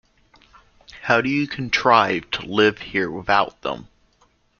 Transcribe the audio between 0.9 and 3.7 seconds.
How do you contrive to live here without